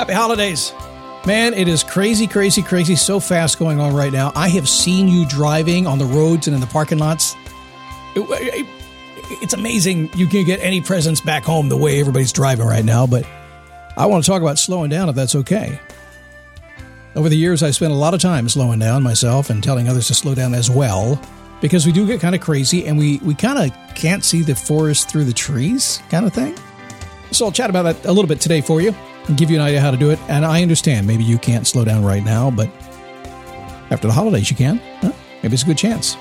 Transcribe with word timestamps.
Happy 0.00 0.14
holidays. 0.14 0.72
Man, 1.26 1.52
it 1.52 1.68
is 1.68 1.84
crazy, 1.84 2.26
crazy, 2.26 2.62
crazy, 2.62 2.96
so 2.96 3.20
fast 3.20 3.58
going 3.58 3.80
on 3.80 3.92
right 3.94 4.10
now. 4.10 4.32
I 4.34 4.48
have 4.48 4.66
seen 4.66 5.08
you 5.08 5.26
driving 5.26 5.86
on 5.86 5.98
the 5.98 6.06
roads 6.06 6.46
and 6.46 6.54
in 6.54 6.60
the 6.62 6.66
parking 6.66 6.96
lots. 6.96 7.36
It- 8.14 8.20
it- 8.30 8.66
it's 9.42 9.52
amazing 9.52 10.08
you 10.16 10.26
can 10.26 10.46
get 10.46 10.58
any 10.62 10.80
presents 10.80 11.20
back 11.20 11.44
home 11.44 11.68
the 11.68 11.76
way 11.76 12.00
everybody's 12.00 12.32
driving 12.32 12.64
right 12.64 12.82
now, 12.82 13.06
but 13.06 13.26
I 13.94 14.06
want 14.06 14.24
to 14.24 14.30
talk 14.30 14.40
about 14.40 14.58
slowing 14.58 14.88
down 14.88 15.10
if 15.10 15.14
that's 15.16 15.34
okay. 15.34 15.78
Over 17.14 17.28
the 17.28 17.36
years, 17.36 17.62
I 17.62 17.70
spent 17.70 17.92
a 17.92 17.96
lot 17.96 18.14
of 18.14 18.20
time 18.22 18.48
slowing 18.48 18.78
down 18.78 19.02
myself 19.02 19.50
and 19.50 19.62
telling 19.62 19.86
others 19.86 20.06
to 20.06 20.14
slow 20.14 20.34
down 20.34 20.54
as 20.54 20.70
well 20.70 21.20
because 21.60 21.84
we 21.84 21.92
do 21.92 22.06
get 22.06 22.22
kind 22.22 22.34
of 22.34 22.40
crazy 22.40 22.86
and 22.86 22.96
we, 22.98 23.18
we 23.18 23.34
kind 23.34 23.58
of 23.58 23.94
can't 23.94 24.24
see 24.24 24.40
the 24.40 24.54
forest 24.54 25.10
through 25.10 25.24
the 25.24 25.34
trees 25.34 26.00
kind 26.08 26.24
of 26.24 26.32
thing. 26.32 26.54
So 27.32 27.44
I'll 27.44 27.52
chat 27.52 27.68
about 27.68 27.82
that 27.82 28.06
a 28.06 28.12
little 28.12 28.28
bit 28.28 28.40
today 28.40 28.62
for 28.62 28.80
you 28.80 28.94
give 29.36 29.50
you 29.50 29.56
an 29.56 29.62
idea 29.62 29.80
how 29.80 29.90
to 29.90 29.96
do 29.96 30.10
it. 30.10 30.18
And 30.28 30.44
I 30.44 30.62
understand 30.62 31.06
maybe 31.06 31.24
you 31.24 31.38
can't 31.38 31.66
slow 31.66 31.84
down 31.84 32.04
right 32.04 32.24
now, 32.24 32.50
but 32.50 32.68
after 33.90 34.06
the 34.06 34.12
holidays 34.12 34.50
you 34.50 34.56
can. 34.56 34.78
Huh? 35.00 35.12
Maybe 35.42 35.54
it's 35.54 35.62
a 35.62 35.66
good 35.66 35.78
chance. 35.78 36.16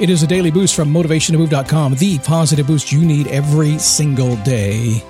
It 0.00 0.10
is 0.10 0.22
a 0.22 0.26
daily 0.26 0.50
boost 0.50 0.76
from 0.76 0.92
motivationtomove.com, 0.92 1.96
the 1.96 2.18
positive 2.20 2.66
boost 2.66 2.92
you 2.92 3.04
need 3.04 3.26
every 3.28 3.78
single 3.78 4.36
day. 4.36 5.02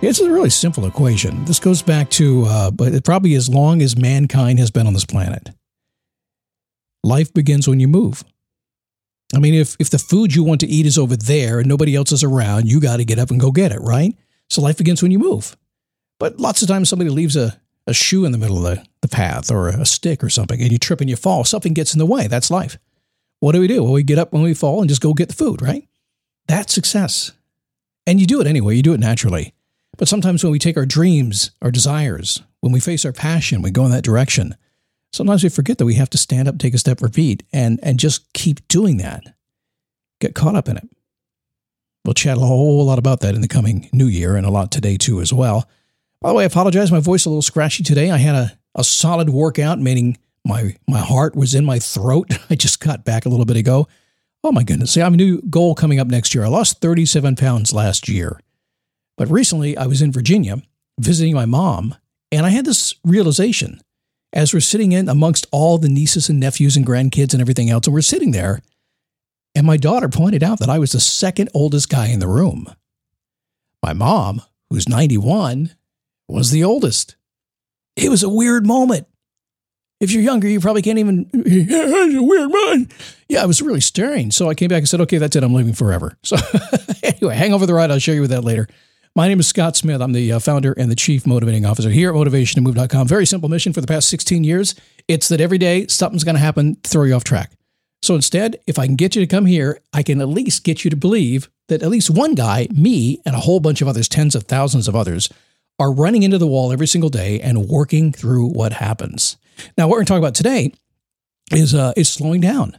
It's 0.00 0.20
a 0.20 0.30
really 0.30 0.50
simple 0.50 0.86
equation. 0.86 1.44
This 1.44 1.58
goes 1.58 1.82
back 1.82 2.10
to, 2.10 2.44
uh, 2.46 2.70
but 2.70 3.02
probably 3.04 3.34
as 3.34 3.48
long 3.48 3.82
as 3.82 3.96
mankind 3.96 4.58
has 4.58 4.70
been 4.70 4.86
on 4.86 4.92
this 4.92 5.04
planet. 5.04 5.50
Life 7.02 7.32
begins 7.32 7.66
when 7.66 7.80
you 7.80 7.88
move. 7.88 8.22
I 9.34 9.38
mean, 9.38 9.54
if, 9.54 9.76
if 9.80 9.90
the 9.90 9.98
food 9.98 10.34
you 10.34 10.44
want 10.44 10.60
to 10.60 10.68
eat 10.68 10.86
is 10.86 10.98
over 10.98 11.16
there 11.16 11.58
and 11.58 11.68
nobody 11.68 11.96
else 11.96 12.12
is 12.12 12.22
around, 12.22 12.66
you 12.66 12.80
got 12.80 12.98
to 12.98 13.04
get 13.04 13.18
up 13.18 13.30
and 13.30 13.40
go 13.40 13.50
get 13.50 13.72
it, 13.72 13.80
right? 13.80 14.14
So 14.48 14.62
life 14.62 14.78
begins 14.78 15.02
when 15.02 15.10
you 15.10 15.18
move. 15.18 15.56
But 16.18 16.38
lots 16.38 16.62
of 16.62 16.68
times 16.68 16.88
somebody 16.88 17.10
leaves 17.10 17.36
a, 17.36 17.60
a 17.86 17.94
shoe 17.94 18.24
in 18.24 18.32
the 18.32 18.38
middle 18.38 18.66
of 18.66 18.76
the, 18.76 18.86
the 19.02 19.08
path 19.08 19.50
or 19.50 19.68
a 19.68 19.84
stick 19.84 20.24
or 20.24 20.30
something 20.30 20.60
and 20.60 20.72
you 20.72 20.78
trip 20.78 21.00
and 21.00 21.10
you 21.10 21.16
fall. 21.16 21.44
Something 21.44 21.74
gets 21.74 21.94
in 21.94 21.98
the 21.98 22.06
way. 22.06 22.26
That's 22.26 22.50
life. 22.50 22.78
What 23.40 23.52
do 23.52 23.60
we 23.60 23.68
do? 23.68 23.82
Well, 23.82 23.92
we 23.92 24.02
get 24.02 24.18
up 24.18 24.32
when 24.32 24.42
we 24.42 24.54
fall 24.54 24.80
and 24.80 24.88
just 24.88 25.02
go 25.02 25.12
get 25.12 25.28
the 25.28 25.34
food, 25.34 25.60
right? 25.60 25.86
That's 26.48 26.72
success. 26.72 27.32
And 28.06 28.20
you 28.20 28.26
do 28.26 28.40
it 28.40 28.46
anyway, 28.46 28.76
you 28.76 28.82
do 28.82 28.94
it 28.94 29.00
naturally. 29.00 29.52
But 29.98 30.08
sometimes 30.08 30.42
when 30.42 30.52
we 30.52 30.58
take 30.58 30.76
our 30.76 30.86
dreams, 30.86 31.50
our 31.60 31.70
desires, 31.70 32.42
when 32.60 32.72
we 32.72 32.80
face 32.80 33.04
our 33.04 33.12
passion, 33.12 33.62
we 33.62 33.70
go 33.70 33.84
in 33.84 33.90
that 33.90 34.04
direction. 34.04 34.54
Sometimes 35.12 35.42
we 35.42 35.48
forget 35.48 35.78
that 35.78 35.86
we 35.86 35.94
have 35.94 36.10
to 36.10 36.18
stand 36.18 36.48
up, 36.48 36.58
take 36.58 36.74
a 36.74 36.78
step, 36.78 37.00
repeat, 37.00 37.42
and, 37.52 37.80
and 37.82 37.98
just 37.98 38.32
keep 38.32 38.66
doing 38.68 38.98
that. 38.98 39.34
Get 40.20 40.34
caught 40.34 40.56
up 40.56 40.68
in 40.68 40.76
it. 40.76 40.88
We'll 42.04 42.14
chat 42.14 42.36
a 42.36 42.40
whole 42.40 42.84
lot 42.84 42.98
about 42.98 43.20
that 43.20 43.34
in 43.34 43.40
the 43.40 43.48
coming 43.48 43.88
new 43.92 44.06
year 44.06 44.36
and 44.36 44.46
a 44.46 44.50
lot 44.50 44.70
today 44.70 44.96
too 44.96 45.20
as 45.20 45.32
well. 45.32 45.68
By 46.26 46.30
the 46.30 46.34
way, 46.38 46.42
I 46.42 46.46
apologize. 46.46 46.90
My 46.90 46.98
voice 46.98 47.24
a 47.24 47.28
little 47.28 47.40
scratchy 47.40 47.84
today. 47.84 48.10
I 48.10 48.16
had 48.16 48.34
a, 48.34 48.58
a 48.74 48.82
solid 48.82 49.30
workout, 49.30 49.78
meaning 49.78 50.18
my 50.44 50.74
my 50.88 50.98
heart 50.98 51.36
was 51.36 51.54
in 51.54 51.64
my 51.64 51.78
throat. 51.78 52.36
I 52.50 52.56
just 52.56 52.80
got 52.80 53.04
back 53.04 53.26
a 53.26 53.28
little 53.28 53.44
bit 53.44 53.56
ago. 53.56 53.86
Oh 54.42 54.50
my 54.50 54.64
goodness. 54.64 54.90
See, 54.90 55.00
I 55.00 55.04
have 55.04 55.12
a 55.12 55.16
new 55.16 55.40
goal 55.42 55.76
coming 55.76 56.00
up 56.00 56.08
next 56.08 56.34
year. 56.34 56.44
I 56.44 56.48
lost 56.48 56.80
37 56.80 57.36
pounds 57.36 57.72
last 57.72 58.08
year. 58.08 58.40
But 59.16 59.30
recently 59.30 59.76
I 59.76 59.86
was 59.86 60.02
in 60.02 60.10
Virginia 60.10 60.62
visiting 60.98 61.32
my 61.32 61.46
mom, 61.46 61.94
and 62.32 62.44
I 62.44 62.48
had 62.48 62.64
this 62.64 62.92
realization 63.04 63.80
as 64.32 64.52
we're 64.52 64.58
sitting 64.58 64.90
in 64.90 65.08
amongst 65.08 65.46
all 65.52 65.78
the 65.78 65.88
nieces 65.88 66.28
and 66.28 66.40
nephews 66.40 66.76
and 66.76 66.84
grandkids 66.84 67.34
and 67.34 67.40
everything 67.40 67.70
else, 67.70 67.86
and 67.86 67.94
we're 67.94 68.00
sitting 68.00 68.32
there, 68.32 68.62
and 69.54 69.64
my 69.64 69.76
daughter 69.76 70.08
pointed 70.08 70.42
out 70.42 70.58
that 70.58 70.70
I 70.70 70.80
was 70.80 70.90
the 70.90 70.98
second 70.98 71.50
oldest 71.54 71.88
guy 71.88 72.08
in 72.08 72.18
the 72.18 72.26
room. 72.26 72.66
My 73.80 73.92
mom, 73.92 74.42
who's 74.70 74.88
91, 74.88 75.70
was 76.28 76.50
the 76.50 76.64
oldest. 76.64 77.16
It 77.96 78.10
was 78.10 78.22
a 78.22 78.28
weird 78.28 78.66
moment. 78.66 79.06
If 79.98 80.10
you're 80.10 80.22
younger, 80.22 80.46
you 80.46 80.60
probably 80.60 80.82
can't 80.82 80.98
even. 80.98 81.30
a 81.34 82.22
weird 82.22 82.50
moment. 82.50 82.92
Yeah, 83.28 83.42
I 83.42 83.46
was 83.46 83.62
really 83.62 83.80
staring. 83.80 84.30
So 84.30 84.50
I 84.50 84.54
came 84.54 84.68
back 84.68 84.78
and 84.78 84.88
said, 84.88 85.00
okay, 85.02 85.16
that's 85.18 85.36
it. 85.36 85.42
I'm 85.42 85.54
leaving 85.54 85.74
forever. 85.74 86.16
So 86.24 86.36
anyway, 87.02 87.36
hang 87.36 87.54
over 87.54 87.66
the 87.66 87.74
ride. 87.74 87.90
I'll 87.90 87.98
show 87.98 88.12
you 88.12 88.20
with 88.20 88.30
that 88.30 88.44
later. 88.44 88.68
My 89.14 89.28
name 89.28 89.40
is 89.40 89.46
Scott 89.46 89.76
Smith. 89.76 90.02
I'm 90.02 90.12
the 90.12 90.32
uh, 90.32 90.38
founder 90.38 90.72
and 90.72 90.90
the 90.90 90.96
chief 90.96 91.26
motivating 91.26 91.64
officer 91.64 91.88
here 91.88 92.10
at 92.10 92.16
motivationtomove.com. 92.16 93.08
Very 93.08 93.24
simple 93.24 93.48
mission 93.48 93.72
for 93.72 93.80
the 93.80 93.86
past 93.86 94.10
16 94.10 94.44
years. 94.44 94.74
It's 95.08 95.28
that 95.28 95.40
every 95.40 95.56
day 95.56 95.86
something's 95.86 96.24
going 96.24 96.34
to 96.34 96.40
happen, 96.40 96.76
to 96.82 96.90
throw 96.90 97.04
you 97.04 97.14
off 97.14 97.24
track. 97.24 97.52
So 98.02 98.14
instead, 98.14 98.60
if 98.66 98.78
I 98.78 98.86
can 98.86 98.96
get 98.96 99.16
you 99.16 99.22
to 99.22 99.26
come 99.26 99.46
here, 99.46 99.80
I 99.92 100.02
can 100.02 100.20
at 100.20 100.28
least 100.28 100.64
get 100.64 100.84
you 100.84 100.90
to 100.90 100.96
believe 100.96 101.48
that 101.68 101.82
at 101.82 101.88
least 101.88 102.10
one 102.10 102.34
guy, 102.34 102.68
me, 102.70 103.20
and 103.24 103.34
a 103.34 103.40
whole 103.40 103.60
bunch 103.60 103.80
of 103.80 103.88
others, 103.88 104.08
tens 104.08 104.34
of 104.34 104.42
thousands 104.44 104.86
of 104.86 104.94
others, 104.94 105.30
are 105.78 105.92
running 105.92 106.22
into 106.22 106.38
the 106.38 106.46
wall 106.46 106.72
every 106.72 106.86
single 106.86 107.10
day 107.10 107.40
and 107.40 107.68
working 107.68 108.12
through 108.12 108.48
what 108.48 108.72
happens. 108.72 109.36
Now, 109.76 109.86
what 109.86 109.92
we're 109.92 109.96
going 109.98 110.06
to 110.06 110.12
talk 110.12 110.18
about 110.18 110.34
today 110.34 110.72
is 111.52 111.74
uh, 111.74 111.92
is 111.96 112.08
slowing 112.08 112.40
down. 112.40 112.78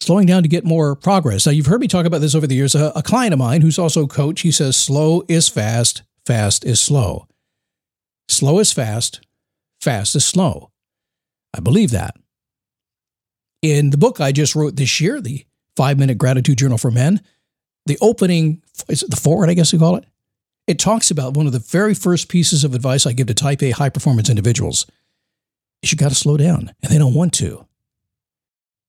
Slowing 0.00 0.26
down 0.26 0.42
to 0.42 0.48
get 0.48 0.64
more 0.64 0.96
progress. 0.96 1.46
Now, 1.46 1.52
you've 1.52 1.66
heard 1.66 1.80
me 1.80 1.86
talk 1.86 2.06
about 2.06 2.20
this 2.20 2.34
over 2.34 2.46
the 2.46 2.56
years. 2.56 2.74
A, 2.74 2.92
a 2.96 3.02
client 3.02 3.32
of 3.32 3.38
mine 3.38 3.60
who's 3.60 3.78
also 3.78 4.04
a 4.04 4.08
coach, 4.08 4.40
he 4.40 4.50
says, 4.50 4.76
slow 4.76 5.22
is 5.28 5.48
fast, 5.48 6.02
fast 6.26 6.64
is 6.64 6.80
slow. 6.80 7.28
Slow 8.28 8.58
is 8.58 8.72
fast, 8.72 9.20
fast 9.80 10.16
is 10.16 10.24
slow. 10.24 10.70
I 11.54 11.60
believe 11.60 11.90
that. 11.90 12.16
In 13.60 13.90
the 13.90 13.98
book 13.98 14.20
I 14.20 14.32
just 14.32 14.56
wrote 14.56 14.74
this 14.74 15.00
year, 15.00 15.20
the 15.20 15.44
Five 15.76 15.98
Minute 15.98 16.18
Gratitude 16.18 16.58
Journal 16.58 16.78
for 16.78 16.90
Men, 16.90 17.20
the 17.86 17.98
opening, 18.00 18.62
is 18.88 19.04
it 19.04 19.10
the 19.10 19.16
forward, 19.16 19.50
I 19.50 19.54
guess 19.54 19.72
you 19.72 19.78
call 19.78 19.96
it? 19.96 20.04
It 20.66 20.78
talks 20.78 21.10
about 21.10 21.34
one 21.34 21.46
of 21.46 21.52
the 21.52 21.58
very 21.58 21.92
first 21.92 22.28
pieces 22.28 22.62
of 22.62 22.74
advice 22.74 23.04
I 23.04 23.12
give 23.12 23.26
to 23.26 23.34
type 23.34 23.62
A 23.62 23.72
high 23.72 23.88
performance 23.88 24.30
individuals 24.30 24.86
is 25.82 25.90
you 25.90 25.98
got 25.98 26.10
to 26.10 26.14
slow 26.14 26.36
down, 26.36 26.72
and 26.82 26.92
they 26.92 26.98
don't 26.98 27.14
want 27.14 27.32
to. 27.34 27.66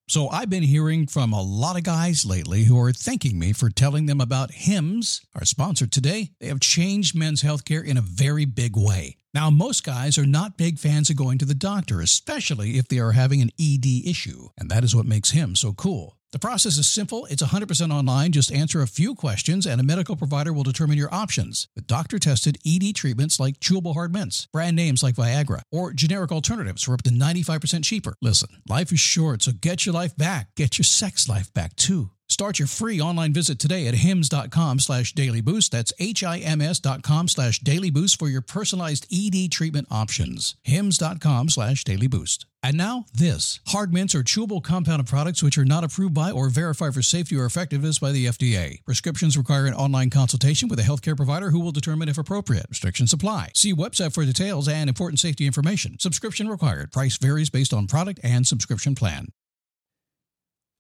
So 0.07 0.29
I've 0.29 0.49
been 0.49 0.63
hearing 0.63 1.07
from 1.07 1.33
a 1.33 1.41
lot 1.41 1.75
of 1.75 1.83
guys 1.83 2.25
lately 2.25 2.65
who 2.65 2.79
are 2.79 2.91
thanking 2.91 3.39
me 3.39 3.53
for 3.53 3.69
telling 3.69 4.05
them 4.05 4.21
about 4.21 4.51
HIMS, 4.51 5.25
our 5.33 5.45
sponsor 5.45 5.87
today. 5.87 6.31
They 6.39 6.47
have 6.47 6.59
changed 6.59 7.15
men's 7.15 7.41
healthcare 7.41 7.83
in 7.83 7.97
a 7.97 8.01
very 8.01 8.45
big 8.45 8.77
way. 8.77 9.17
Now, 9.33 9.49
most 9.49 9.83
guys 9.83 10.19
are 10.19 10.27
not 10.27 10.57
big 10.57 10.77
fans 10.77 11.09
of 11.09 11.15
going 11.15 11.39
to 11.39 11.45
the 11.45 11.55
doctor, 11.55 12.01
especially 12.01 12.77
if 12.77 12.87
they 12.87 12.99
are 12.99 13.13
having 13.13 13.41
an 13.41 13.49
ED 13.59 14.05
issue, 14.05 14.49
and 14.59 14.69
that 14.69 14.83
is 14.83 14.95
what 14.95 15.07
makes 15.07 15.31
Hims 15.31 15.61
so 15.61 15.73
cool. 15.73 16.17
The 16.33 16.39
process 16.39 16.79
is 16.79 16.89
simple. 16.89 17.27
It's 17.29 17.43
100% 17.43 17.93
online. 17.93 18.31
Just 18.31 18.51
answer 18.51 18.81
a 18.81 18.87
few 18.87 19.13
questions, 19.13 19.67
and 19.67 19.79
a 19.79 19.83
medical 19.83 20.15
provider 20.15 20.51
will 20.51 20.63
determine 20.63 20.97
your 20.97 21.13
options. 21.13 21.67
With 21.75 21.85
doctor 21.85 22.17
tested 22.17 22.57
ED 22.65 22.95
treatments 22.95 23.39
like 23.39 23.59
chewable 23.59 23.93
hard 23.93 24.11
mints, 24.11 24.47
brand 24.51 24.75
names 24.75 25.03
like 25.03 25.13
Viagra, 25.13 25.61
or 25.71 25.93
generic 25.93 26.31
alternatives 26.31 26.81
for 26.81 26.95
up 26.95 27.03
to 27.03 27.11
95% 27.11 27.83
cheaper. 27.83 28.15
Listen, 28.19 28.49
life 28.67 28.91
is 28.91 28.99
short, 28.99 29.43
so 29.43 29.51
get 29.51 29.85
your 29.85 29.93
life 29.93 30.17
back. 30.17 30.47
Get 30.55 30.79
your 30.79 30.85
sex 30.85 31.29
life 31.29 31.53
back 31.53 31.75
too. 31.75 32.09
Start 32.43 32.59
your 32.59 32.67
free 32.67 32.99
online 32.99 33.31
visit 33.31 33.57
today 33.57 33.87
at 33.87 33.95
hims.com 33.95 34.77
slash 34.79 35.13
daily 35.13 35.39
boost. 35.39 35.71
That's 35.71 35.93
H-I-M-S 35.97 36.79
dot 36.79 37.01
com 37.01 37.29
slash 37.29 37.59
daily 37.59 37.89
boost 37.89 38.19
for 38.19 38.27
your 38.27 38.41
personalized 38.41 39.07
ED 39.13 39.49
treatment 39.49 39.87
options. 39.89 40.57
Hims.com 40.65 41.47
slash 41.47 41.85
daily 41.85 42.07
boost. 42.07 42.45
And 42.61 42.75
now 42.75 43.05
this. 43.13 43.61
Hard 43.67 43.93
mints 43.93 44.13
are 44.13 44.23
chewable 44.23 44.61
compounded 44.61 45.07
products 45.07 45.41
which 45.41 45.57
are 45.57 45.63
not 45.63 45.85
approved 45.85 46.15
by 46.15 46.31
or 46.31 46.49
verified 46.49 46.93
for 46.93 47.01
safety 47.01 47.37
or 47.37 47.45
effectiveness 47.45 47.99
by 47.99 48.11
the 48.11 48.25
FDA. 48.25 48.83
Prescriptions 48.83 49.37
require 49.37 49.65
an 49.65 49.73
online 49.73 50.09
consultation 50.09 50.67
with 50.67 50.79
a 50.79 50.83
healthcare 50.83 51.15
provider 51.15 51.49
who 51.49 51.61
will 51.61 51.71
determine 51.71 52.09
if 52.09 52.17
appropriate. 52.17 52.65
Restrictions 52.67 53.13
apply. 53.13 53.51
See 53.55 53.73
website 53.73 54.13
for 54.13 54.25
details 54.25 54.67
and 54.67 54.89
important 54.89 55.21
safety 55.21 55.45
information. 55.45 55.97
Subscription 55.97 56.49
required. 56.49 56.91
Price 56.91 57.15
varies 57.15 57.49
based 57.49 57.73
on 57.73 57.87
product 57.87 58.19
and 58.21 58.45
subscription 58.45 58.95
plan. 58.95 59.27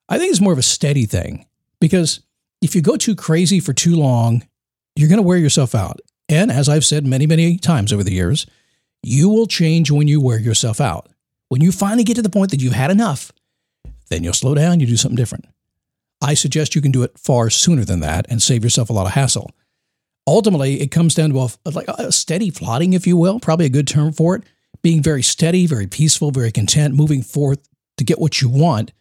I 0.09 0.17
think 0.17 0.31
it's 0.31 0.41
more 0.41 0.51
of 0.51 0.59
a 0.59 0.63
steady 0.63 1.05
thing 1.05 1.45
because 1.83 2.21
if 2.61 2.75
you 2.75 2.81
go 2.81 2.95
too 2.95 3.13
crazy 3.13 3.59
for 3.59 3.73
too 3.73 3.97
long, 3.97 4.47
you're 4.95 5.09
going 5.09 5.17
to 5.17 5.21
wear 5.21 5.37
yourself 5.37 5.75
out. 5.75 5.99
And 6.29 6.49
as 6.49 6.69
I've 6.69 6.85
said 6.85 7.05
many, 7.05 7.27
many 7.27 7.57
times 7.57 7.91
over 7.91 8.05
the 8.05 8.13
years, 8.13 8.47
you 9.01 9.27
will 9.27 9.47
change 9.47 9.91
when 9.91 10.07
you 10.07 10.21
wear 10.21 10.39
yourself 10.39 10.79
out. 10.79 11.09
When 11.49 11.59
you 11.59 11.73
finally 11.73 12.05
get 12.05 12.15
to 12.15 12.21
the 12.21 12.29
point 12.29 12.51
that 12.51 12.61
you've 12.61 12.71
had 12.71 12.89
enough, 12.89 13.33
then 14.09 14.23
you'll 14.23 14.31
slow 14.31 14.55
down, 14.55 14.79
you 14.79 14.87
do 14.87 14.95
something 14.95 15.17
different. 15.17 15.43
I 16.21 16.35
suggest 16.35 16.73
you 16.73 16.81
can 16.81 16.93
do 16.93 17.03
it 17.03 17.19
far 17.19 17.49
sooner 17.49 17.83
than 17.83 17.99
that 17.99 18.27
and 18.29 18.41
save 18.41 18.63
yourself 18.63 18.89
a 18.89 18.93
lot 18.93 19.05
of 19.05 19.11
hassle. 19.11 19.51
Ultimately, 20.25 20.79
it 20.79 20.89
comes 20.89 21.15
down 21.15 21.31
to 21.31 21.39
a, 21.65 21.69
like 21.69 21.89
a 21.89 22.13
steady 22.13 22.49
plotting, 22.49 22.93
if 22.93 23.05
you 23.05 23.17
will, 23.17 23.41
probably 23.41 23.65
a 23.65 23.69
good 23.69 23.89
term 23.89 24.13
for 24.13 24.37
it. 24.37 24.43
Being 24.83 25.03
very 25.03 25.21
steady, 25.21 25.67
very 25.67 25.87
peaceful, 25.87 26.31
very 26.31 26.53
content, 26.53 26.95
moving 26.95 27.23
forth 27.23 27.67
to 27.97 28.05
get 28.05 28.19
what 28.19 28.41
you 28.41 28.47
want. 28.47 28.93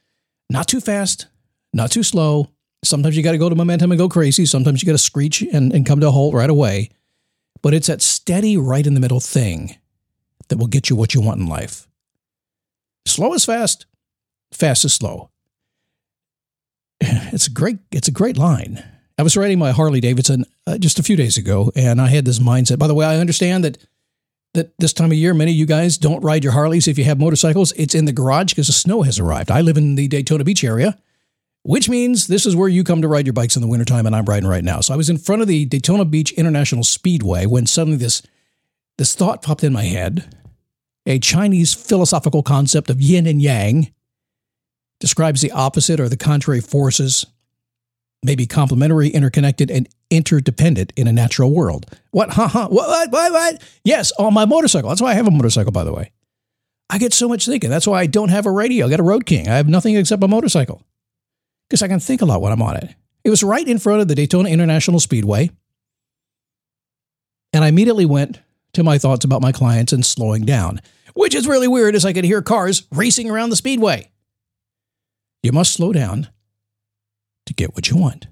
Not 0.50 0.66
too 0.66 0.80
fast, 0.80 1.28
not 1.72 1.92
too 1.92 2.02
slow. 2.02 2.48
Sometimes 2.84 3.16
you 3.16 3.22
got 3.22 3.32
to 3.32 3.38
go 3.38 3.48
to 3.48 3.54
momentum 3.54 3.92
and 3.92 3.98
go 3.98 4.08
crazy. 4.08 4.44
Sometimes 4.44 4.82
you 4.82 4.86
got 4.86 4.92
to 4.92 4.98
screech 4.98 5.42
and, 5.42 5.72
and 5.72 5.86
come 5.86 6.00
to 6.00 6.08
a 6.08 6.10
halt 6.10 6.34
right 6.34 6.50
away. 6.50 6.90
But 7.62 7.74
it's 7.74 7.86
that 7.86 8.02
steady, 8.02 8.56
right 8.56 8.86
in 8.86 8.94
the 8.94 9.00
middle 9.00 9.20
thing 9.20 9.76
that 10.48 10.58
will 10.58 10.66
get 10.66 10.90
you 10.90 10.96
what 10.96 11.14
you 11.14 11.20
want 11.20 11.40
in 11.40 11.46
life. 11.46 11.86
Slow 13.06 13.32
is 13.34 13.44
fast, 13.44 13.86
fast 14.52 14.84
is 14.84 14.92
slow. 14.92 15.30
It's 17.32 17.46
a 17.46 17.50
great, 17.50 17.78
it's 17.90 18.08
a 18.08 18.12
great 18.12 18.36
line. 18.36 18.84
I 19.18 19.22
was 19.22 19.36
riding 19.36 19.58
my 19.58 19.72
Harley 19.72 20.00
Davidson 20.00 20.44
uh, 20.66 20.78
just 20.78 20.98
a 20.98 21.02
few 21.02 21.16
days 21.16 21.36
ago, 21.36 21.72
and 21.74 22.00
I 22.00 22.08
had 22.08 22.24
this 22.24 22.38
mindset. 22.38 22.78
By 22.78 22.86
the 22.86 22.94
way, 22.94 23.06
I 23.06 23.16
understand 23.16 23.64
that 23.64 23.78
that 24.54 24.76
this 24.78 24.92
time 24.92 25.10
of 25.10 25.16
year, 25.16 25.32
many 25.32 25.52
of 25.52 25.56
you 25.56 25.64
guys 25.64 25.96
don't 25.96 26.22
ride 26.22 26.44
your 26.44 26.52
Harleys 26.52 26.86
if 26.86 26.98
you 26.98 27.04
have 27.04 27.18
motorcycles. 27.18 27.72
It's 27.72 27.94
in 27.94 28.04
the 28.04 28.12
garage 28.12 28.52
because 28.52 28.66
the 28.66 28.74
snow 28.74 29.00
has 29.02 29.18
arrived. 29.18 29.50
I 29.50 29.62
live 29.62 29.78
in 29.78 29.94
the 29.94 30.08
Daytona 30.08 30.44
Beach 30.44 30.62
area, 30.62 30.98
which 31.64 31.88
means 31.88 32.26
this 32.26 32.44
is 32.44 32.56
where 32.56 32.68
you 32.68 32.82
come 32.82 33.02
to 33.02 33.08
ride 33.08 33.26
your 33.26 33.32
bikes 33.32 33.56
in 33.56 33.62
the 33.62 33.68
wintertime, 33.68 34.06
and 34.06 34.16
I'm 34.16 34.24
riding 34.24 34.48
right 34.48 34.64
now. 34.64 34.80
So 34.80 34.94
I 34.94 34.96
was 34.96 35.08
in 35.08 35.18
front 35.18 35.42
of 35.42 35.48
the 35.48 35.64
Daytona 35.64 36.04
Beach 36.04 36.32
International 36.32 36.84
Speedway 36.84 37.46
when 37.46 37.66
suddenly 37.66 37.98
this 37.98 38.22
this 38.98 39.14
thought 39.14 39.42
popped 39.42 39.64
in 39.64 39.72
my 39.72 39.84
head. 39.84 40.36
A 41.06 41.18
Chinese 41.18 41.74
philosophical 41.74 42.42
concept 42.42 42.90
of 42.90 43.00
yin 43.00 43.26
and 43.26 43.42
yang 43.42 43.92
describes 45.00 45.40
the 45.40 45.50
opposite 45.50 45.98
or 45.98 46.08
the 46.08 46.16
contrary 46.16 46.60
forces 46.60 47.26
may 48.22 48.36
be 48.36 48.46
complementary, 48.46 49.08
interconnected, 49.08 49.68
and 49.68 49.88
interdependent 50.10 50.92
in 50.94 51.08
a 51.08 51.12
natural 51.12 51.52
world. 51.52 51.86
What? 52.12 52.30
Ha 52.30 52.46
ha. 52.46 52.68
What, 52.68 52.88
what? 52.88 53.10
What? 53.10 53.32
What? 53.32 53.62
Yes, 53.84 54.12
on 54.12 54.34
my 54.34 54.44
motorcycle. 54.44 54.90
That's 54.90 55.00
why 55.00 55.10
I 55.10 55.14
have 55.14 55.26
a 55.26 55.32
motorcycle, 55.32 55.72
by 55.72 55.82
the 55.82 55.92
way. 55.92 56.12
I 56.88 56.98
get 56.98 57.12
so 57.12 57.28
much 57.28 57.46
thinking. 57.46 57.70
That's 57.70 57.86
why 57.86 58.00
I 58.00 58.06
don't 58.06 58.28
have 58.28 58.46
a 58.46 58.50
radio. 58.50 58.86
I 58.86 58.90
got 58.90 59.00
a 59.00 59.04
Road 59.04 59.26
King. 59.26 59.48
I 59.48 59.56
have 59.56 59.68
nothing 59.68 59.96
except 59.96 60.22
a 60.22 60.28
motorcycle 60.28 60.84
because 61.72 61.82
I 61.82 61.88
can 61.88 62.00
think 62.00 62.20
a 62.20 62.26
lot 62.26 62.42
when 62.42 62.52
I'm 62.52 62.60
on 62.60 62.76
it. 62.76 62.94
It 63.24 63.30
was 63.30 63.42
right 63.42 63.66
in 63.66 63.78
front 63.78 64.02
of 64.02 64.08
the 64.08 64.14
Daytona 64.14 64.50
International 64.50 65.00
Speedway. 65.00 65.50
And 67.54 67.64
I 67.64 67.68
immediately 67.68 68.04
went 68.04 68.42
to 68.74 68.84
my 68.84 68.98
thoughts 68.98 69.24
about 69.24 69.40
my 69.40 69.52
clients 69.52 69.90
and 69.90 70.04
slowing 70.04 70.44
down, 70.44 70.82
which 71.14 71.34
is 71.34 71.48
really 71.48 71.68
weird 71.68 71.94
as 71.94 72.04
I 72.04 72.12
could 72.12 72.26
hear 72.26 72.42
cars 72.42 72.86
racing 72.92 73.30
around 73.30 73.48
the 73.48 73.56
speedway. 73.56 74.10
You 75.42 75.52
must 75.52 75.72
slow 75.72 75.94
down 75.94 76.28
to 77.46 77.54
get 77.54 77.74
what 77.74 77.88
you 77.88 77.96
want. 77.96 78.26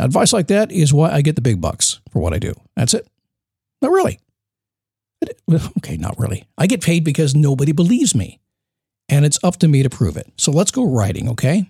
Now, 0.00 0.06
advice 0.06 0.32
like 0.32 0.48
that 0.48 0.72
is 0.72 0.92
why 0.92 1.12
I 1.12 1.22
get 1.22 1.36
the 1.36 1.42
big 1.42 1.60
bucks 1.60 2.00
for 2.10 2.20
what 2.20 2.34
I 2.34 2.40
do. 2.40 2.54
That's 2.74 2.92
it. 2.92 3.06
Not 3.80 3.92
really. 3.92 4.18
Okay, 5.78 5.96
not 5.96 6.18
really. 6.18 6.48
I 6.58 6.66
get 6.66 6.82
paid 6.82 7.04
because 7.04 7.36
nobody 7.36 7.70
believes 7.70 8.16
me, 8.16 8.40
and 9.08 9.24
it's 9.24 9.38
up 9.42 9.56
to 9.58 9.68
me 9.68 9.82
to 9.82 9.90
prove 9.90 10.16
it. 10.16 10.32
So 10.36 10.50
let's 10.50 10.70
go 10.70 10.84
riding, 10.84 11.28
okay? 11.30 11.66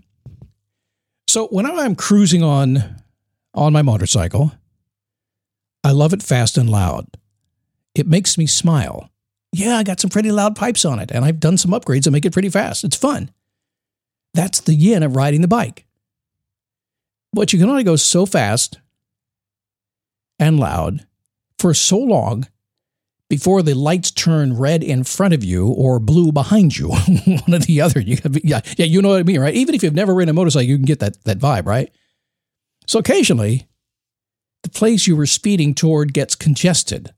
So 1.29 1.49
when 1.49 1.67
I'm 1.67 1.95
cruising 1.95 2.43
on 2.43 2.97
on 3.55 3.73
my 3.73 3.83
motorcycle, 3.83 4.53
I 5.83 5.93
love 5.93 6.13
it 6.13 6.23
fast 6.23 6.59
and 6.59 6.69
loud. 6.69 7.07
It 7.95 8.07
makes 8.07 8.37
me 8.37 8.47
smile. 8.47 9.11
Yeah, 9.53 9.79
I 9.79 9.83
got 9.83 10.01
some 10.01 10.11
pretty 10.11 10.31
loud 10.31 10.55
pipes 10.57 10.85
on 10.85 10.99
it, 10.99 11.11
and 11.11 11.25
I've 11.25 11.41
done 11.41 11.57
some 11.57 11.71
upgrades 11.71 12.05
that 12.05 12.11
make 12.11 12.27
it 12.27 12.33
pretty 12.33 12.51
fast. 12.51 12.85
It's 12.85 12.97
fun. 12.97 13.31
That's 14.35 14.61
the 14.61 14.75
yin 14.75 15.03
of 15.03 15.17
riding 15.17 15.41
the 15.41 15.49
bike. 15.49 15.87
But 17.33 17.53
you 17.53 17.59
can 17.59 17.71
only 17.71 17.85
go 17.85 17.97
so 17.97 18.27
fast 18.27 18.81
and 20.39 20.61
loud 20.61 21.07
for 21.59 21.73
so 21.73 21.99
long 21.99 22.47
before 23.29 23.63
the 23.63 23.75
lights 23.75 24.11
turn 24.11 24.57
red 24.57 24.83
in 24.83 25.03
front 25.05 25.35
of 25.35 25.43
you 25.43 25.69
or 25.69 25.99
blue 25.99 26.33
behind 26.33 26.77
you, 26.77 26.89
one 27.17 27.55
or 27.55 27.59
the 27.59 27.81
other. 27.81 28.01
You, 28.01 28.19
yeah, 28.45 28.61
yeah, 28.77 28.87
you 28.87 29.03
know 29.03 29.09
what 29.11 29.21
I 29.21 29.25
mean, 29.25 29.41
right? 29.41 29.55
Even 29.55 29.75
if 29.75 29.83
you've 29.83 29.95
never 29.95 30.15
ridden 30.15 30.31
a 30.31 30.33
motorcycle, 30.33 30.69
you 30.69 30.77
can 30.77 30.85
get 30.85 31.01
that, 31.01 31.23
that 31.25 31.39
vibe, 31.39 31.67
right? 31.67 31.91
So 32.87 32.99
occasionally, 32.99 33.67
the 34.63 34.71
place 34.71 35.07
you 35.07 35.17
were 35.17 35.27
speeding 35.27 35.75
toward 35.75 36.13
gets 36.13 36.35
congested 36.35 37.13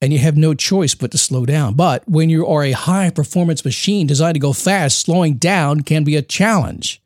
and 0.00 0.12
you 0.12 0.18
have 0.18 0.36
no 0.36 0.54
choice 0.54 0.94
but 0.94 1.10
to 1.10 1.18
slow 1.18 1.46
down. 1.46 1.74
But 1.74 2.06
when 2.08 2.28
you 2.30 2.46
are 2.46 2.62
a 2.62 2.72
high 2.72 3.10
performance 3.10 3.64
machine 3.64 4.06
designed 4.06 4.34
to 4.34 4.40
go 4.40 4.52
fast, 4.52 4.98
slowing 4.98 5.34
down 5.34 5.80
can 5.80 6.04
be 6.04 6.16
a 6.16 6.22
challenge, 6.22 7.02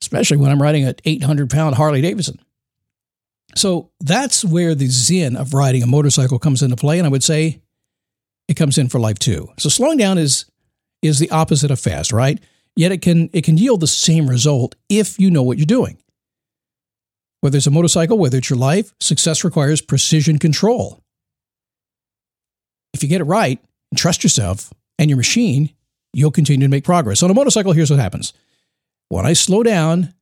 especially 0.00 0.36
when 0.38 0.50
I'm 0.50 0.62
riding 0.62 0.84
an 0.84 0.96
800 1.04 1.50
pound 1.50 1.76
Harley 1.76 2.00
Davidson. 2.00 2.40
So 3.54 3.90
that's 4.00 4.44
where 4.44 4.74
the 4.74 4.86
zen 4.86 5.36
of 5.36 5.54
riding 5.54 5.82
a 5.82 5.86
motorcycle 5.86 6.38
comes 6.38 6.62
into 6.62 6.76
play. 6.76 6.98
And 6.98 7.06
I 7.06 7.10
would 7.10 7.24
say 7.24 7.60
it 8.48 8.54
comes 8.54 8.78
in 8.78 8.88
for 8.88 8.98
life 8.98 9.18
too. 9.18 9.48
So 9.58 9.68
slowing 9.68 9.98
down 9.98 10.18
is, 10.18 10.46
is 11.02 11.18
the 11.18 11.30
opposite 11.30 11.70
of 11.70 11.80
fast, 11.80 12.12
right? 12.12 12.40
Yet 12.76 12.92
it 12.92 13.02
can, 13.02 13.28
it 13.32 13.44
can 13.44 13.58
yield 13.58 13.80
the 13.80 13.86
same 13.86 14.28
result 14.28 14.74
if 14.88 15.18
you 15.18 15.30
know 15.30 15.42
what 15.42 15.58
you're 15.58 15.66
doing. 15.66 15.98
Whether 17.40 17.58
it's 17.58 17.66
a 17.66 17.72
motorcycle, 17.72 18.18
whether 18.18 18.38
it's 18.38 18.48
your 18.48 18.58
life, 18.58 18.94
success 19.00 19.44
requires 19.44 19.80
precision 19.80 20.38
control. 20.38 21.02
If 22.94 23.02
you 23.02 23.08
get 23.08 23.20
it 23.20 23.24
right 23.24 23.58
and 23.90 23.98
trust 23.98 24.22
yourself 24.22 24.72
and 24.98 25.10
your 25.10 25.16
machine, 25.16 25.70
you'll 26.12 26.30
continue 26.30 26.66
to 26.66 26.70
make 26.70 26.84
progress. 26.84 27.22
On 27.22 27.30
a 27.30 27.34
motorcycle, 27.34 27.72
here's 27.72 27.90
what 27.90 27.98
happens. 27.98 28.32
When 29.08 29.26
I 29.26 29.32
slow 29.32 29.62
down 29.62 30.14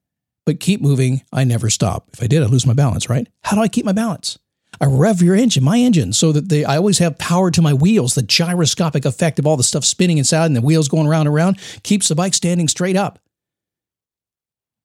but 0.46 0.60
keep 0.60 0.81
moving, 0.81 1.22
I 1.32 1.44
never 1.44 1.70
stop. 1.70 2.08
If 2.12 2.22
I 2.22 2.26
did, 2.26 2.42
I'd 2.42 2.50
lose 2.50 2.66
my 2.66 2.75
balance, 2.75 3.08
right? 3.08 3.26
How 3.42 3.56
do 3.56 3.62
I 3.62 3.69
keep 3.69 3.84
my 3.84 3.92
balance? 3.92 4.38
I 4.81 4.87
rev 4.87 5.20
your 5.20 5.34
engine, 5.34 5.62
my 5.62 5.78
engine, 5.78 6.12
so 6.12 6.32
that 6.32 6.48
they, 6.48 6.64
I 6.64 6.76
always 6.76 6.98
have 6.98 7.19
power 7.19 7.50
to 7.50 7.60
my 7.60 7.75
wheels. 7.75 8.14
The 8.14 8.22
gyroscopic 8.22 9.04
effect 9.04 9.38
of 9.38 9.46
all 9.46 9.56
the 9.56 9.62
stuff 9.62 9.84
spinning 9.84 10.19
inside 10.19 10.46
and 10.46 10.56
the 10.56 10.62
wheels 10.62 10.88
going 10.88 11.06
around 11.06 11.26
and 11.26 11.34
around 11.34 11.58
keeps 11.82 12.08
the 12.08 12.14
bike 12.14 12.34
standing 12.34 12.69
straight 12.69 12.96
up. 12.96 13.19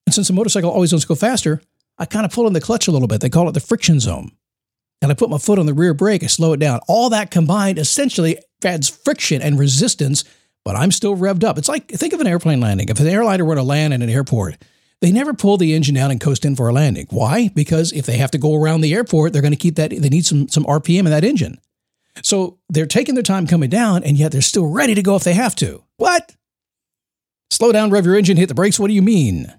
And 0.06 0.14
since 0.14 0.28
the 0.28 0.34
motorcycle 0.34 0.70
always 0.70 0.92
wants 0.92 1.06
to 1.06 1.08
go 1.08 1.16
faster, 1.16 1.62
I 1.98 2.06
kind 2.06 2.26
of 2.26 2.32
pull 2.32 2.48
in 2.48 2.54
the 2.54 2.62
clutch 2.62 2.88
a 2.88 2.92
little 2.92 3.08
bit. 3.08 3.22
They 3.22 3.30
call 3.30 3.48
it 3.48 3.54
the 3.54 3.60
friction 3.60 4.00
zone 4.00 4.32
and 5.02 5.12
I 5.12 5.16
put 5.16 5.30
my 5.30 5.38
foot 5.38 5.60
on 5.60 5.66
the 5.66 5.74
rear 5.74 5.94
brake, 5.94 6.24
I 6.24 6.28
slow 6.28 6.54
it 6.54 6.60
down. 6.60 6.80
All 6.88 7.10
that 7.10 7.32
combined 7.32 7.78
essentially 7.78 8.38
adds 8.64 8.90
friction 8.90 9.42
and 9.42 9.60
resistance, 9.60 10.24
but 10.64 10.76
I'm 10.76 10.92
still 10.92 11.16
revved 11.16 11.44
up. 11.44 11.58
It's 11.58 11.70
like 11.70 11.90
think 11.90 12.14
of 12.14 12.22
an 12.22 12.28
airplane 12.28 12.60
landing. 12.60 12.90
If 12.90 13.00
an 13.00 13.08
airliner 13.08 13.46
were 13.46 13.56
to 13.56 13.64
land 13.64 13.94
in 13.94 14.02
an 14.02 14.10
airport, 14.10 14.58
they 15.02 15.12
never 15.12 15.34
pull 15.34 15.58
the 15.58 15.74
engine 15.74 15.96
down 15.96 16.12
and 16.12 16.22
coast 16.22 16.46
in 16.46 16.56
for 16.56 16.68
a 16.68 16.74
landing. 16.74 17.08
Why? 17.10 17.50
Because 17.54 17.92
if 17.92 18.06
they 18.06 18.18
have 18.18 18.32
to 18.32 18.38
go 18.38 18.56
around 18.56 18.82
the 18.82 18.94
airport, 18.94 19.34
they're 19.34 19.42
going 19.42 19.52
to 19.52 19.58
keep 19.58 19.76
that, 19.76 19.92
they 19.92 20.10
need 20.10 20.26
some, 20.26 20.48
some 20.48 20.64
RPM 20.66 21.00
in 21.00 21.06
that 21.06 21.24
engine. 21.24 21.60
So 22.24 22.60
they're 22.70 22.86
taking 22.86 23.16
their 23.16 23.24
time 23.24 23.46
coming 23.46 23.70
down, 23.70 24.04
and 24.04 24.18
yet 24.18 24.32
they're 24.32 24.42
still 24.42 24.68
ready 24.68 24.96
to 24.96 25.04
go 25.04 25.16
if 25.16 25.24
they 25.24 25.34
have 25.34 25.56
to. 25.58 25.84
What? 25.98 26.36
Slow 27.52 27.72
down, 27.72 27.90
rev 27.90 28.06
your 28.06 28.16
engine, 28.16 28.38
hit 28.38 28.48
the 28.48 28.56
brakes. 28.56 28.80
What 28.80 28.88
do 28.88 28.94
you 28.94 29.02
mean? 29.02 29.54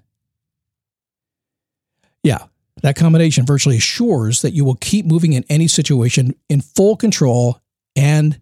Yeah, 2.23 2.45
that 2.81 2.95
combination 2.95 3.45
virtually 3.45 3.77
assures 3.77 4.41
that 4.41 4.53
you 4.53 4.65
will 4.65 4.75
keep 4.75 5.05
moving 5.05 5.33
in 5.33 5.45
any 5.49 5.67
situation 5.67 6.35
in 6.49 6.61
full 6.61 6.97
control. 6.97 7.61
And 7.95 8.41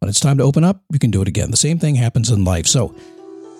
when 0.00 0.08
it's 0.08 0.20
time 0.20 0.38
to 0.38 0.44
open 0.44 0.64
up, 0.64 0.82
you 0.92 0.98
can 0.98 1.10
do 1.10 1.22
it 1.22 1.28
again. 1.28 1.50
The 1.50 1.56
same 1.56 1.78
thing 1.78 1.94
happens 1.94 2.30
in 2.30 2.44
life. 2.44 2.66
So, 2.66 2.94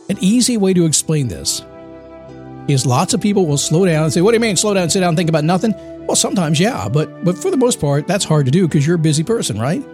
an 0.09 0.17
easy 0.21 0.57
way 0.57 0.73
to 0.75 0.87
explain 0.87 1.29
this 1.29 1.62
is 2.69 2.87
lots 2.87 3.15
of 3.15 3.21
people 3.21 3.47
will 3.47 3.59
slow 3.59 3.85
down 3.87 4.05
and 4.05 4.13
say, 4.13 4.21
What 4.21 4.33
do 4.33 4.37
you 4.37 4.41
mean, 4.41 4.57
slow 4.57 4.75
down, 4.75 4.91
sit 4.91 5.01
down, 5.01 5.17
think 5.17 5.29
about 5.29 5.45
nothing? 5.45 5.75
Well, 6.07 6.17
sometimes, 6.17 6.61
yeah, 6.61 6.89
but, 6.89 7.25
but 7.25 7.37
for 7.37 7.51
the 7.51 7.57
most 7.57 7.81
part, 7.81 8.07
that's 8.07 8.25
hard 8.25 8.47
to 8.47 8.53
do 8.53 8.67
because 8.69 8.87
you're 8.87 8.97
a 8.97 8.99
busy 8.99 9.25
person, 9.25 9.59
right? 9.59 9.85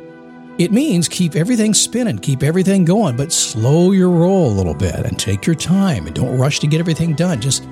It 0.58 0.70
means 0.70 1.08
keep 1.08 1.34
everything 1.34 1.74
spinning, 1.74 2.18
keep 2.18 2.44
everything 2.44 2.84
going, 2.84 3.16
but 3.16 3.32
slow 3.32 3.90
your 3.90 4.10
roll 4.10 4.48
a 4.48 4.54
little 4.54 4.74
bit 4.74 4.94
and 4.94 5.18
take 5.18 5.46
your 5.46 5.56
time 5.56 6.06
and 6.06 6.14
don't 6.14 6.38
rush 6.38 6.60
to 6.60 6.68
get 6.68 6.78
everything 6.78 7.14
done. 7.14 7.40
Just 7.40 7.64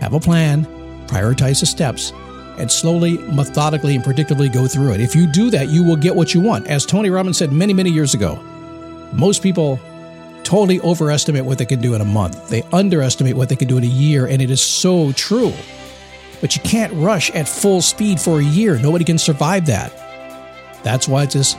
have 0.00 0.12
a 0.12 0.20
plan, 0.20 0.64
prioritize 1.08 1.58
the 1.60 1.66
steps, 1.66 2.12
and 2.58 2.70
slowly, 2.70 3.18
methodically, 3.18 3.96
and 3.96 4.04
predictably 4.04 4.52
go 4.52 4.68
through 4.68 4.92
it. 4.92 5.00
If 5.00 5.16
you 5.16 5.26
do 5.26 5.50
that, 5.50 5.68
you 5.68 5.82
will 5.82 5.96
get 5.96 6.14
what 6.14 6.34
you 6.34 6.40
want. 6.40 6.68
As 6.68 6.86
Tony 6.86 7.10
Robbins 7.10 7.38
said 7.38 7.52
many, 7.52 7.72
many 7.72 7.90
years 7.90 8.14
ago, 8.14 8.36
most 9.12 9.42
people 9.42 9.80
totally 10.48 10.80
overestimate 10.80 11.44
what 11.44 11.58
they 11.58 11.66
can 11.66 11.78
do 11.78 11.94
in 11.94 12.00
a 12.00 12.06
month. 12.06 12.48
They 12.48 12.62
underestimate 12.72 13.36
what 13.36 13.50
they 13.50 13.56
can 13.56 13.68
do 13.68 13.76
in 13.76 13.84
a 13.84 13.86
year, 13.86 14.24
and 14.24 14.40
it 14.40 14.50
is 14.50 14.62
so 14.62 15.12
true. 15.12 15.52
But 16.40 16.56
you 16.56 16.62
can't 16.62 16.90
rush 16.94 17.30
at 17.32 17.46
full 17.46 17.82
speed 17.82 18.18
for 18.18 18.40
a 18.40 18.42
year. 18.42 18.78
Nobody 18.78 19.04
can 19.04 19.18
survive 19.18 19.66
that. 19.66 19.92
That's 20.82 21.06
why 21.06 21.24
it's 21.24 21.34
this 21.34 21.54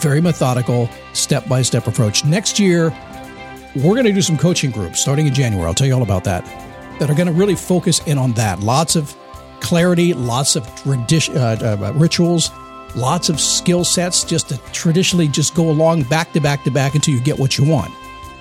very 0.00 0.20
methodical, 0.20 0.90
step 1.12 1.48
by 1.48 1.62
step 1.62 1.86
approach. 1.86 2.24
Next 2.24 2.58
year, 2.58 2.90
we're 3.76 3.94
going 3.94 4.06
to 4.06 4.12
do 4.12 4.22
some 4.22 4.36
coaching 4.36 4.72
groups 4.72 4.98
starting 4.98 5.28
in 5.28 5.34
January. 5.34 5.64
I'll 5.64 5.74
tell 5.74 5.86
you 5.86 5.94
all 5.94 6.02
about 6.02 6.24
that 6.24 6.44
that 6.98 7.08
are 7.08 7.14
going 7.14 7.28
to 7.28 7.32
really 7.32 7.54
focus 7.54 8.04
in 8.08 8.18
on 8.18 8.32
that. 8.32 8.58
Lots 8.58 8.96
of 8.96 9.14
clarity, 9.60 10.14
lots 10.14 10.56
of 10.56 10.66
tradi- 10.82 11.36
uh, 11.36 11.86
uh, 11.86 11.92
rituals, 11.92 12.50
lots 12.96 13.28
of 13.28 13.38
skill 13.38 13.84
sets 13.84 14.24
just 14.24 14.48
to 14.48 14.58
traditionally 14.72 15.28
just 15.28 15.54
go 15.54 15.70
along 15.70 16.02
back 16.04 16.32
to 16.32 16.40
back 16.40 16.64
to 16.64 16.72
back 16.72 16.96
until 16.96 17.14
you 17.14 17.20
get 17.20 17.38
what 17.38 17.56
you 17.56 17.64
want. 17.64 17.92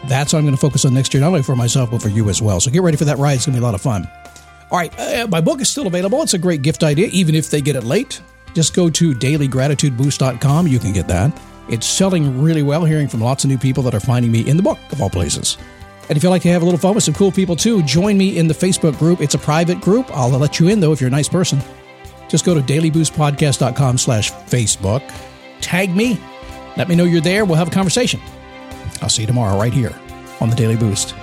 That's 0.08 0.34
what 0.34 0.40
I'm 0.40 0.46
going 0.46 0.56
to 0.56 0.62
focus 0.62 0.86
on 0.86 0.94
next 0.94 1.14
year, 1.14 1.22
not 1.22 1.28
only 1.28 1.44
for 1.44 1.56
myself, 1.56 1.92
but 1.92 2.02
for 2.02 2.10
you 2.10 2.30
as 2.30 2.42
well. 2.42 2.60
So 2.60 2.72
get 2.72 2.82
ready 2.82 2.98
for 2.98 3.06
that 3.06 3.18
ride. 3.18 3.34
It's 3.34 3.46
going 3.46 3.54
to 3.54 3.60
be 3.60 3.64
a 3.64 3.66
lot 3.66 3.76
of 3.76 3.82
fun. 3.82 4.08
All 4.72 4.78
right, 4.78 4.98
uh, 5.00 5.28
my 5.28 5.42
book 5.42 5.62
is 5.62 5.70
still 5.70 5.88
available. 5.88 6.22
It's 6.22 6.34
a 6.34 6.40
great 6.40 6.62
gift 6.62 6.84
idea, 6.84 7.08
even 7.12 7.36
if 7.36 7.50
they 7.50 7.62
get 7.62 7.76
it 7.76 7.84
late. 7.84 8.22
Just 8.54 8.74
go 8.74 8.90
to 8.90 9.14
dailygratitudeboost.com. 9.14 10.68
You 10.68 10.80
can 10.80 10.94
get 10.94 11.08
that. 11.08 11.40
It's 11.70 11.86
selling 11.86 12.42
really 12.42 12.64
well, 12.64 12.84
hearing 12.86 13.08
from 13.08 13.22
lots 13.22 13.44
of 13.44 13.50
new 13.50 13.58
people 13.58 13.84
that 13.84 13.94
are 13.94 14.00
finding 14.00 14.32
me 14.32 14.48
in 14.48 14.58
the 14.58 14.64
book, 14.64 14.80
of 14.92 15.02
all 15.02 15.10
places. 15.10 15.58
And 16.10 16.18
if 16.18 16.24
you'd 16.24 16.30
like 16.30 16.42
to 16.42 16.50
have 16.50 16.62
a 16.62 16.66
little 16.66 16.80
fun 16.80 16.96
with 16.96 17.04
some 17.04 17.14
cool 17.14 17.32
people 17.32 17.56
too, 17.56 17.84
join 17.84 18.18
me 18.18 18.38
in 18.38 18.48
the 18.48 18.54
Facebook 18.54 18.98
group. 18.98 19.22
It's 19.22 19.36
a 19.36 19.38
private 19.38 19.80
group. 19.80 20.10
I'll 20.12 20.30
let 20.30 20.60
you 20.60 20.68
in 20.68 20.80
though 20.80 20.92
if 20.92 21.00
you're 21.00 21.08
a 21.08 21.12
nice 21.12 21.30
person. 21.30 21.62
Just 22.28 22.46
go 22.46 22.54
to 22.54 22.62
dailyboostpodcast.com 22.62 23.98
slash 23.98 24.32
Facebook. 24.32 25.02
Tag 25.62 25.96
me. 25.96 26.20
Let 26.76 26.90
me 26.90 26.96
know 26.96 27.04
you're 27.04 27.22
there. 27.22 27.46
We'll 27.46 27.58
have 27.58 27.68
a 27.68 27.72
conversation. 27.72 28.20
I'll 29.02 29.10
see 29.10 29.24
you 29.24 29.28
tomorrow 29.28 29.58
right 29.58 29.74
here 29.74 29.96
on 30.40 30.50
the 30.50 30.56
Daily 30.56 30.78
Boost. 30.78 31.16